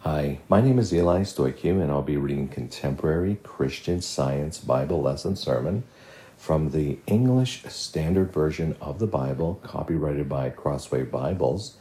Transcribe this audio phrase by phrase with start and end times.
[0.00, 5.34] Hi, my name is Eli Stoikiu, and I'll be reading Contemporary Christian Science Bible Lesson
[5.34, 5.82] Sermon
[6.36, 11.76] from the English Standard Version of the Bible, copyrighted by Crossway Bibles,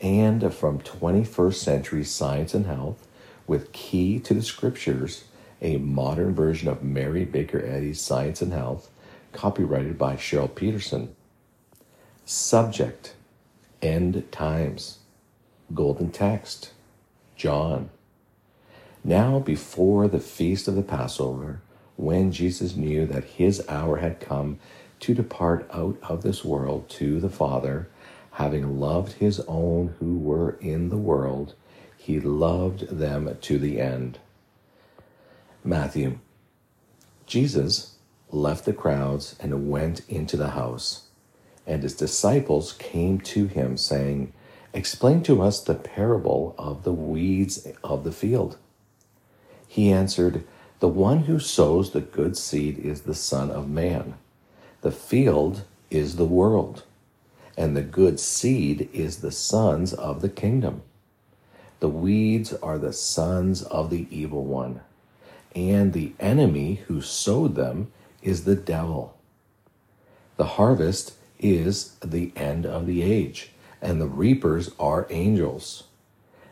[0.00, 3.06] and from 21st Century Science and Health,
[3.46, 5.24] with Key to the Scriptures,
[5.60, 8.88] a modern version of Mary Baker Eddy's Science and Health,
[9.32, 11.14] copyrighted by Cheryl Petersen.
[12.24, 13.14] Subject
[13.82, 15.00] End Times.
[15.74, 16.70] Golden Text
[17.38, 17.90] John.
[19.04, 21.62] Now, before the feast of the Passover,
[21.96, 24.58] when Jesus knew that his hour had come
[25.00, 27.88] to depart out of this world to the Father,
[28.32, 31.54] having loved his own who were in the world,
[31.96, 34.18] he loved them to the end.
[35.62, 36.18] Matthew.
[37.24, 37.94] Jesus
[38.30, 41.06] left the crowds and went into the house,
[41.66, 44.32] and his disciples came to him, saying,
[44.74, 48.58] Explain to us the parable of the weeds of the field.
[49.66, 50.44] He answered,
[50.80, 54.14] The one who sows the good seed is the Son of Man.
[54.82, 56.84] The field is the world,
[57.56, 60.82] and the good seed is the sons of the kingdom.
[61.80, 64.80] The weeds are the sons of the evil one,
[65.54, 67.90] and the enemy who sowed them
[68.22, 69.16] is the devil.
[70.36, 75.84] The harvest is the end of the age and the reapers are angels.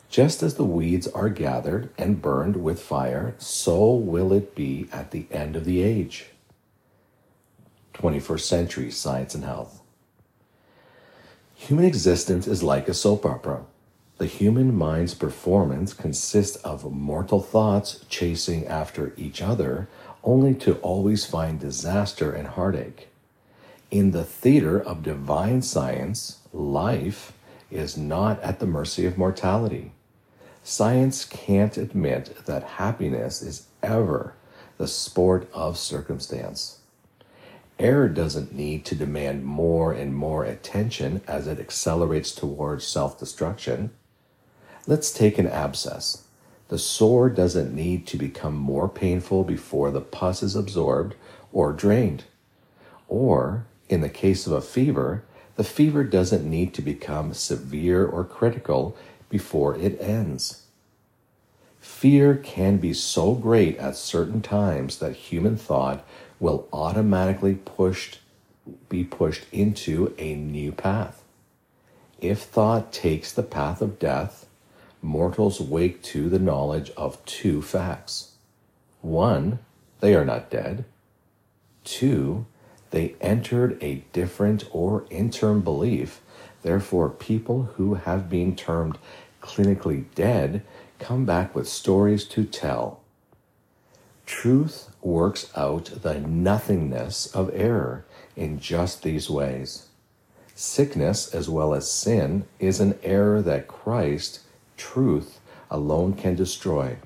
[0.09, 5.11] Just as the weeds are gathered and burned with fire, so will it be at
[5.11, 6.27] the end of the age.
[7.95, 9.81] 21st Century Science and Health.
[11.55, 13.65] Human existence is like a soap opera.
[14.19, 19.89] The human mind's performance consists of mortal thoughts chasing after each other,
[20.23, 23.09] only to always find disaster and heartache.
[23.91, 27.33] In the theater of divine science, life
[27.71, 29.93] is not at the mercy of mortality.
[30.63, 34.35] Science can't admit that happiness is ever
[34.79, 36.81] the sport of circumstance.
[37.79, 43.91] Error doesn't need to demand more and more attention as it accelerates towards self destruction.
[44.86, 46.25] Let's take an abscess.
[46.69, 51.14] The sore doesn't need to become more painful before the pus is absorbed
[51.53, 52.25] or drained.
[53.09, 55.23] Or, in the case of a fever,
[55.56, 58.96] the fever doesn't need to become severe or critical
[59.28, 60.62] before it ends.
[61.80, 66.06] Fear can be so great at certain times that human thought
[66.39, 68.20] will automatically pushed,
[68.89, 71.22] be pushed into a new path.
[72.20, 74.46] If thought takes the path of death,
[75.00, 78.33] mortals wake to the knowledge of two facts.
[79.00, 79.61] One,
[80.00, 80.84] they are not dead.
[81.84, 82.46] Two,
[82.96, 86.23] they entered a different or interim belief.
[86.62, 88.96] Therefore, people who have been termed
[89.42, 90.62] clinically dead
[90.98, 93.01] come back with stories to tell.
[94.24, 99.89] Truth works out the nothingness of error in just these ways.
[100.55, 104.40] Sickness, as well as sin, is an error that Christ,
[104.79, 105.39] truth,
[105.70, 106.96] alone can destroy.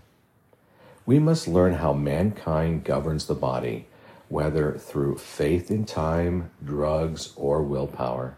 [1.05, 3.87] We must learn how mankind governs the body
[4.31, 8.37] whether through faith in time, drugs, or willpower.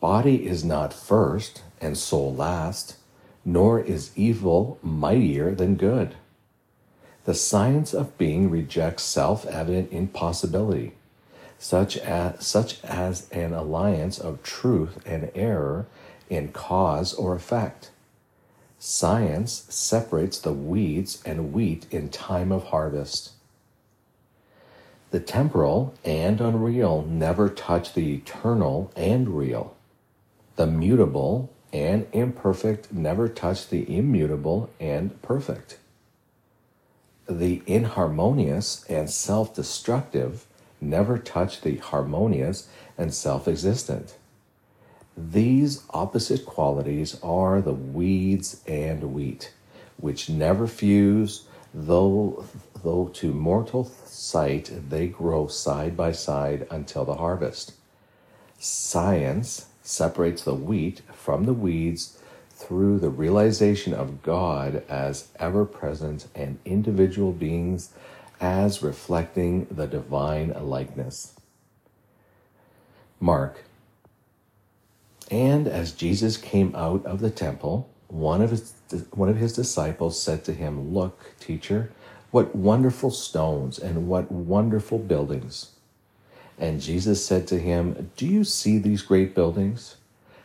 [0.00, 2.96] Body is not first and soul last,
[3.42, 6.14] nor is evil mightier than good.
[7.24, 10.92] The science of being rejects self evident impossibility,
[11.58, 15.86] such as, such as an alliance of truth and error
[16.28, 17.90] in cause or effect.
[18.78, 23.32] Science separates the weeds and wheat in time of harvest.
[25.10, 29.76] The temporal and unreal never touch the eternal and real.
[30.56, 35.78] The mutable and imperfect never touch the immutable and perfect.
[37.28, 40.46] The inharmonious and self destructive
[40.80, 42.68] never touch the harmonious
[42.98, 44.16] and self existent.
[45.16, 49.52] These opposite qualities are the weeds and wheat,
[49.96, 52.44] which never fuse, though,
[52.86, 57.72] though to mortal sight they grow side by side until the harvest.
[58.60, 62.16] Science separates the wheat from the weeds
[62.48, 67.92] through the realization of God as ever present and individual beings
[68.40, 71.34] as reflecting the divine likeness.
[73.18, 73.64] Mark.
[75.28, 78.74] And as Jesus came out of the temple, one of his,
[79.10, 81.90] one of his disciples said to him, Look, teacher,
[82.36, 85.70] what wonderful stones and what wonderful buildings.
[86.58, 89.96] And Jesus said to him, Do you see these great buildings?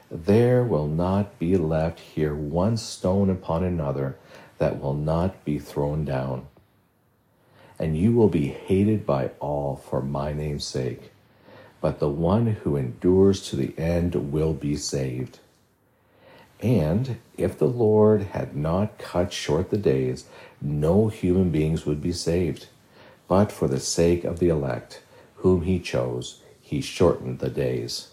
[0.09, 4.17] there will not be left here one stone upon another
[4.57, 6.47] that will not be thrown down.
[7.77, 11.11] And you will be hated by all for my name's sake,
[11.81, 15.39] but the one who endures to the end will be saved.
[16.61, 20.25] And if the Lord had not cut short the days,
[20.61, 22.67] no human beings would be saved.
[23.27, 25.01] But for the sake of the elect,
[25.37, 28.09] whom he chose, he shortened the days.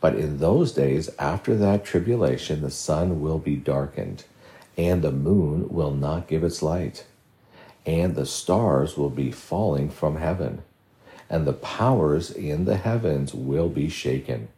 [0.00, 4.24] But in those days, after that tribulation, the sun will be darkened,
[4.76, 7.04] and the moon will not give its light,
[7.84, 10.62] and the stars will be falling from heaven,
[11.28, 14.48] and the powers in the heavens will be shaken.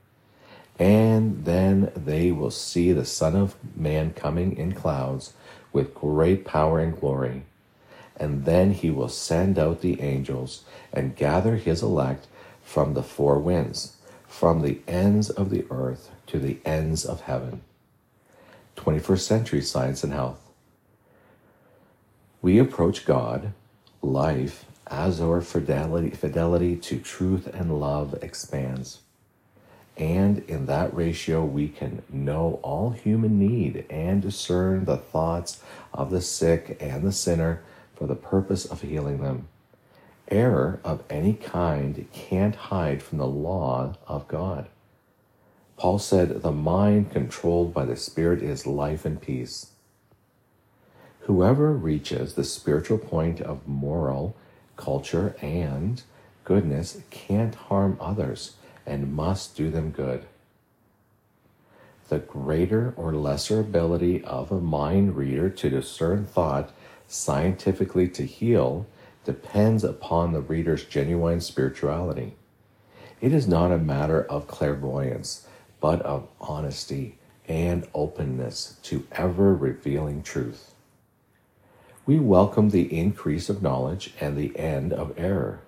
[0.81, 5.35] And then they will see the Son of Man coming in clouds
[5.73, 7.45] with great power and glory.
[8.17, 12.27] And then he will send out the angels and gather his elect
[12.63, 13.97] from the four winds
[14.31, 17.61] from the ends of the earth to the ends of heaven.
[18.77, 20.41] 21st century science and health.
[22.41, 23.53] We approach God,
[24.01, 29.01] life, as our fidelity, fidelity to truth and love expands.
[30.01, 35.63] And in that ratio, we can know all human need and discern the thoughts
[35.95, 37.63] of the sick and the sinner
[37.95, 39.47] for the purpose of healing them
[40.31, 44.69] error of any kind can't hide from the law of God.
[45.77, 49.73] Paul said, The mind controlled by the Spirit is life and peace.
[51.21, 54.37] Whoever reaches the spiritual point of moral,
[54.77, 56.03] culture, and
[56.45, 58.57] goodness can't harm others
[58.91, 60.27] and must do them good.
[62.09, 66.73] The greater or lesser ability of a mind reader to discern thought
[67.07, 68.87] scientifically to heal
[69.25, 72.35] depends upon the reader's genuine spirituality.
[73.21, 75.47] It is not a matter of clairvoyance,
[75.81, 77.17] but of honesty
[77.47, 80.75] and openness to ever revealing truth.
[82.07, 85.61] We welcome the increase of knowledge and the end of error,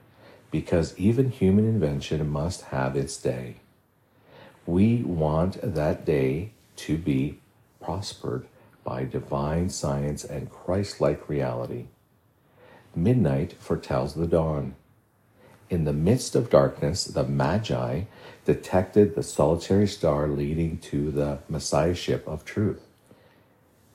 [0.53, 3.57] because even human invention must have its day.
[4.67, 7.41] We want that day to be
[7.81, 8.47] prospered
[8.85, 11.87] by divine science and Christ like reality.
[12.95, 14.77] Midnight foretells the dawn.
[15.71, 18.03] In the midst of darkness, the Magi
[18.45, 22.83] detected the solitary star leading to the Messiahship of truth.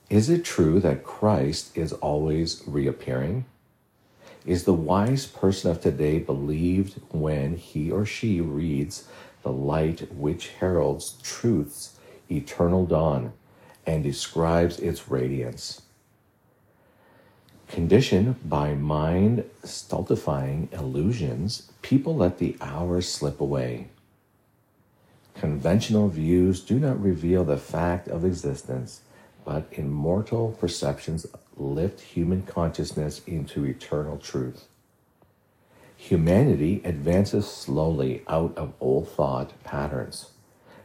[0.10, 3.46] Is it true that Christ is always reappearing?
[4.48, 9.06] Is the wise person of today believed when he or she reads
[9.44, 12.00] the light which heralds truth's
[12.32, 13.34] eternal dawn
[13.86, 15.82] and describes its radiance?
[17.68, 23.90] Conditioned by mind stultifying illusions, people let the hours slip away.
[25.36, 29.02] Conventional views do not reveal the fact of existence,
[29.48, 34.66] but immortal perceptions lift human consciousness into eternal truth.
[35.96, 40.32] Humanity advances slowly out of old thought patterns.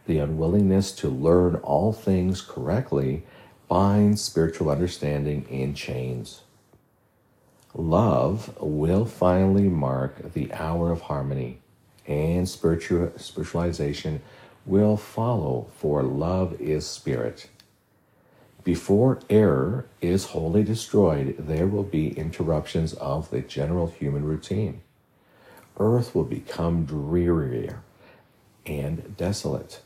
[0.07, 3.25] The unwillingness to learn all things correctly
[3.67, 6.43] binds spiritual understanding in chains.
[7.75, 11.59] Love will finally mark the hour of harmony,
[12.07, 14.21] and spiritual, spiritualization
[14.65, 17.49] will follow, for love is spirit.
[18.65, 24.83] Before error is wholly destroyed, there will be interruptions of the general human routine.
[25.79, 27.83] Earth will become drearier
[28.65, 29.83] and desolate,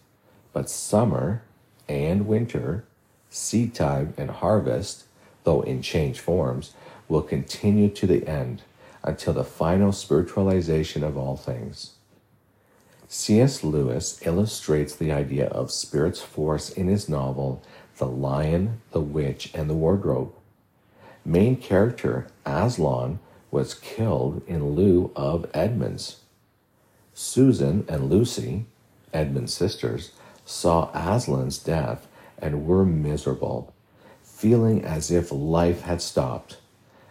[0.53, 1.43] but summer
[1.89, 2.85] and winter,
[3.31, 5.05] seed time and harvest,
[5.45, 6.75] though in changed forms,
[7.09, 8.63] will continue to the end
[9.03, 11.93] until the final spiritualization of all things.
[13.09, 13.63] C.S.
[13.63, 17.63] Lewis illustrates the idea of spirit's force in his novel
[17.99, 20.33] The Lion, the Witch, and the Wardrobe.
[21.25, 23.19] Main character Aslan
[23.51, 26.21] was killed in lieu of Edmund's.
[27.15, 28.67] Susan and Lucy,
[29.15, 30.13] Edmund's sisters,
[30.45, 32.07] saw Aslan's death
[32.39, 33.73] and were miserable,
[34.23, 36.59] feeling as if life had stopped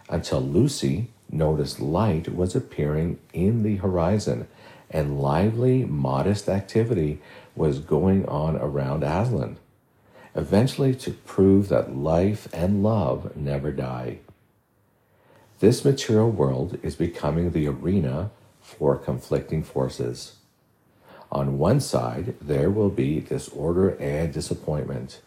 [0.08, 4.46] until Lucy noticed light was appearing in the horizon
[4.90, 7.20] and lively, modest activity
[7.56, 9.58] was going on around Aslan,
[10.36, 14.18] eventually to prove that life and love never die.
[15.60, 20.36] This material world is becoming the arena for conflicting forces.
[21.32, 25.22] On one side, there will be disorder and disappointment.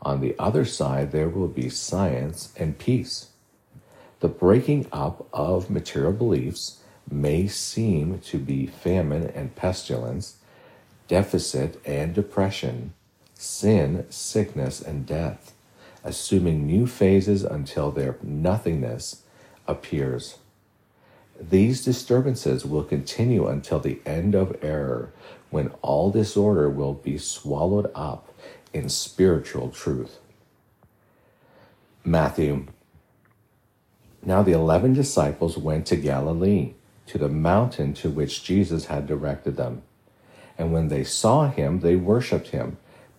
[0.00, 3.28] On the other side, there will be science and peace.
[4.20, 6.80] The breaking up of material beliefs
[7.10, 10.38] may seem to be famine and pestilence,
[11.08, 12.94] deficit and depression,
[13.44, 15.52] sin, sickness, and death,
[16.02, 19.22] assuming new phases until their nothingness
[19.66, 20.38] appears.
[21.40, 25.12] These disturbances will continue until the end of error,
[25.50, 28.32] when all disorder will be swallowed up
[28.72, 30.18] in spiritual truth.
[32.04, 32.66] Matthew.
[34.22, 36.74] Now the eleven disciples went to Galilee,
[37.06, 39.82] to the mountain to which Jesus had directed them.
[40.56, 42.78] And when they saw him, they worshipped him,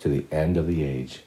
[0.00, 1.22] to the end of the age.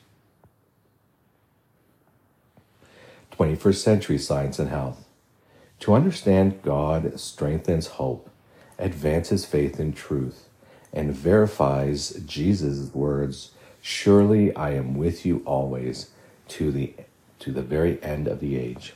[3.32, 5.06] 21st century science and health.
[5.82, 8.30] To understand God strengthens hope,
[8.78, 10.48] advances faith in truth,
[10.94, 13.52] and verifies Jesus' words,
[13.82, 16.12] Surely I am with you always
[16.50, 16.94] to the,
[17.40, 18.94] to the very end of the age.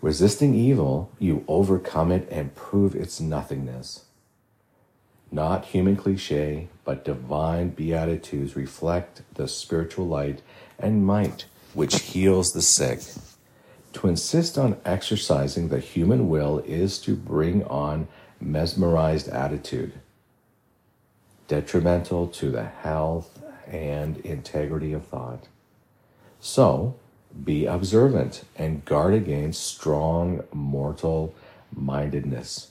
[0.00, 4.04] Resisting evil, you overcome it and prove its nothingness.
[5.30, 10.42] Not human cliche, but divine beatitudes reflect the spiritual light
[10.78, 11.44] and might
[11.74, 13.00] which heals the sick.
[13.94, 18.08] To insist on exercising the human will is to bring on
[18.40, 19.92] mesmerized attitude,
[21.46, 25.46] detrimental to the health and integrity of thought.
[26.40, 26.96] So,
[27.44, 31.34] be observant and guard against strong mortal
[31.74, 32.70] mindedness.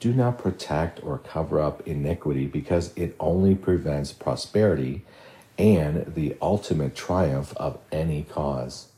[0.00, 5.04] Do not protect or cover up iniquity because it only prevents prosperity
[5.58, 8.88] and the ultimate triumph of any cause.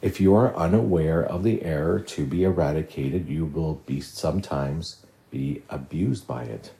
[0.00, 5.62] If you are unaware of the error to be eradicated, you will be sometimes be
[5.68, 6.72] abused by it.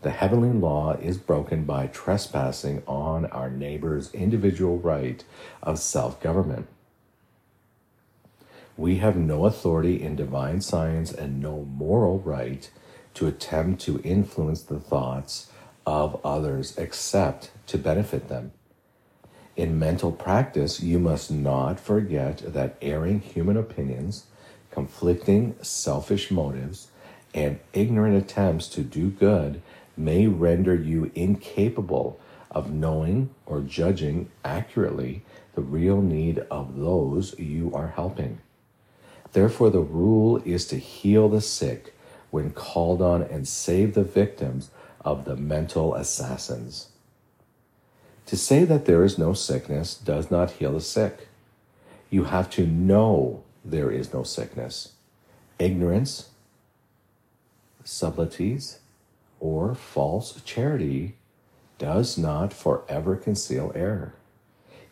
[0.00, 5.22] The heavenly law is broken by trespassing on our neighbor's individual right
[5.62, 6.68] of self government.
[8.78, 12.70] We have no authority in divine science and no moral right
[13.14, 15.50] to attempt to influence the thoughts
[15.84, 18.52] of others except to benefit them.
[19.56, 24.26] In mental practice, you must not forget that erring human opinions,
[24.70, 26.86] conflicting selfish motives,
[27.34, 29.60] and ignorant attempts to do good
[29.96, 32.20] may render you incapable
[32.52, 35.24] of knowing or judging accurately
[35.56, 38.40] the real need of those you are helping.
[39.32, 41.94] Therefore, the rule is to heal the sick
[42.30, 44.70] when called on and save the victims
[45.04, 46.88] of the mental assassins.
[48.26, 51.28] To say that there is no sickness does not heal the sick.
[52.10, 54.92] You have to know there is no sickness.
[55.58, 56.30] Ignorance,
[57.84, 58.80] subtleties,
[59.40, 61.14] or false charity
[61.78, 64.14] does not forever conceal error.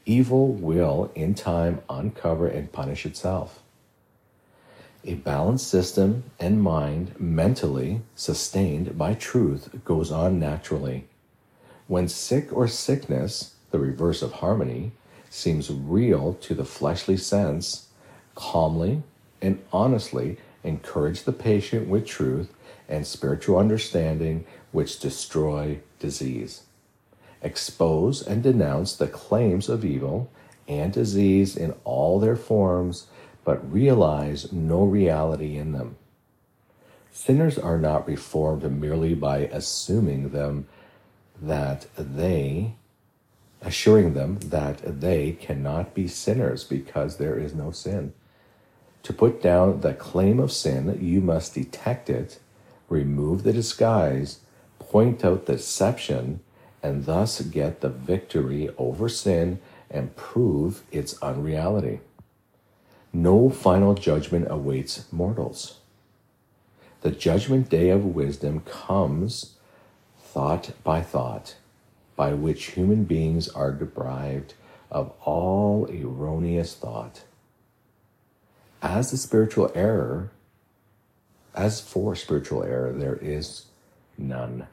[0.07, 3.61] Evil will, in time, uncover and punish itself.
[5.09, 11.05] A balanced system and mind, mentally sustained by truth, goes on naturally.
[11.87, 14.91] When sick or sickness, the reverse of harmony,
[15.31, 17.87] seems real to the fleshly sense,
[18.35, 19.05] calmly
[19.41, 22.53] and honestly encourage the patient with truth
[22.89, 26.63] and spiritual understanding which destroy disease.
[27.43, 30.29] Expose and denounce the claims of evil
[30.67, 33.07] and disease in all their forms
[33.47, 35.97] but realize no reality in them.
[37.13, 40.67] Sinners are not reformed merely by assuming them
[41.41, 42.75] that they,
[43.63, 48.13] assuring them that they cannot be sinners because there is no sin.
[49.05, 52.41] To put down the claim of sin, you must detect it,
[52.89, 54.41] remove the disguise,
[54.81, 56.41] point out the deception,
[56.83, 62.01] and thus get the victory over sin and prove its unreality.
[63.17, 65.79] No final judgment awaits mortals.
[67.01, 69.55] The judgment day of wisdom comes
[70.21, 71.55] thought by thought,
[72.15, 74.53] by which human beings are deprived
[74.91, 77.25] of all erroneous thought.
[78.83, 80.31] As the spiritual error,
[81.55, 83.65] as for spiritual error, there is
[84.19, 84.67] none.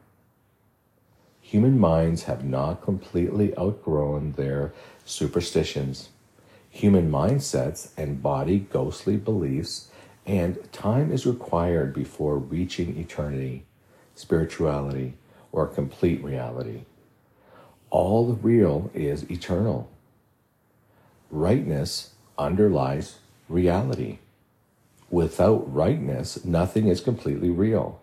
[1.40, 4.74] Human minds have not completely outgrown their
[5.06, 6.10] superstitions
[6.74, 9.90] human mindsets and body ghostly beliefs,
[10.26, 13.64] and time is required before reaching eternity.
[14.16, 15.14] spirituality,
[15.52, 16.82] or complete reality.
[17.90, 19.90] All real is eternal.
[21.32, 23.18] Rightness underlies
[23.50, 24.20] reality.
[25.10, 28.02] Without rightness, nothing is completely real.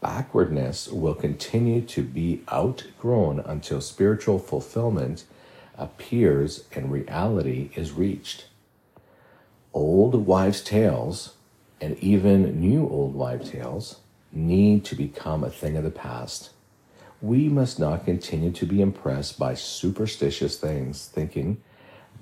[0.00, 5.24] Backwardness will continue to be outgrown until spiritual fulfillment
[5.78, 8.46] appears and reality is reached.
[9.72, 11.34] Old wives' tales,
[11.80, 14.00] and even new old wives' tales,
[14.32, 16.50] need to become a thing of the past.
[17.22, 21.62] We must not continue to be impressed by superstitious things, thinking,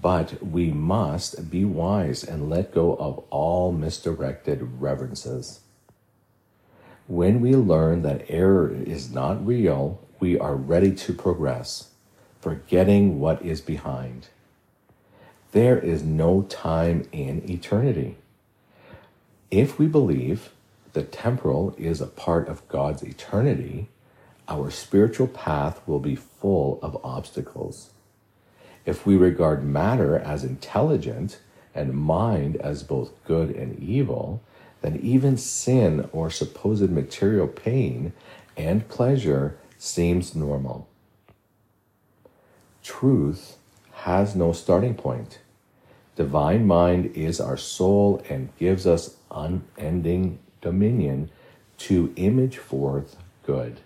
[0.01, 5.61] but we must be wise and let go of all misdirected reverences.
[7.07, 11.91] When we learn that error is not real, we are ready to progress,
[12.45, 14.29] forgetting what is behind.
[15.53, 18.19] There is no time in eternity.
[19.51, 20.51] If we believe
[20.93, 23.89] the temporal is a part of God's eternity,
[24.47, 27.93] our spiritual path will be full of obstacles.
[28.85, 31.41] If we regard matter as intelligent
[31.75, 34.43] and mind as both good and evil,
[34.83, 38.13] then even sin or supposed material pain
[38.55, 40.87] and pleasure seems normal.
[42.85, 43.57] Truth
[43.93, 45.39] has no starting point.
[46.17, 51.31] Divine mind is our soul and gives us unending dominion
[51.79, 53.81] to image forth good.